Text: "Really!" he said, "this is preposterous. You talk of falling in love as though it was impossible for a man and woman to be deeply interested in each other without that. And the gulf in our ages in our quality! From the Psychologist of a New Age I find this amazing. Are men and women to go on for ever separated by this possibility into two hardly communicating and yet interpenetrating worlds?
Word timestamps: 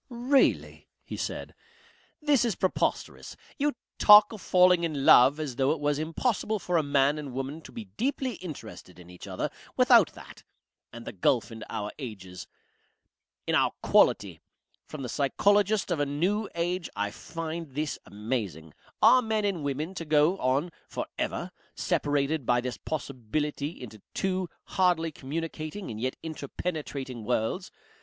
"Really!" 0.09 0.87
he 1.03 1.15
said, 1.15 1.53
"this 2.23 2.43
is 2.43 2.55
preposterous. 2.55 3.37
You 3.59 3.73
talk 3.99 4.33
of 4.33 4.41
falling 4.41 4.83
in 4.83 5.05
love 5.05 5.39
as 5.39 5.57
though 5.57 5.69
it 5.73 5.79
was 5.79 5.99
impossible 5.99 6.57
for 6.57 6.75
a 6.77 6.81
man 6.81 7.19
and 7.19 7.33
woman 7.33 7.61
to 7.61 7.71
be 7.71 7.85
deeply 7.85 8.33
interested 8.37 8.97
in 8.97 9.11
each 9.11 9.27
other 9.27 9.51
without 9.77 10.13
that. 10.13 10.41
And 10.91 11.05
the 11.05 11.11
gulf 11.11 11.51
in 11.51 11.63
our 11.69 11.91
ages 11.99 12.47
in 13.45 13.53
our 13.53 13.73
quality! 13.83 14.41
From 14.87 15.03
the 15.03 15.07
Psychologist 15.07 15.91
of 15.91 15.99
a 15.99 16.05
New 16.07 16.49
Age 16.55 16.89
I 16.95 17.11
find 17.11 17.67
this 17.75 17.99
amazing. 18.03 18.73
Are 19.03 19.21
men 19.21 19.45
and 19.45 19.63
women 19.63 19.93
to 19.93 20.03
go 20.03 20.35
on 20.39 20.71
for 20.87 21.05
ever 21.19 21.51
separated 21.75 22.43
by 22.43 22.59
this 22.59 22.77
possibility 22.77 23.79
into 23.79 24.01
two 24.15 24.49
hardly 24.63 25.11
communicating 25.11 25.91
and 25.91 26.01
yet 26.01 26.15
interpenetrating 26.23 27.23
worlds? 27.23 27.69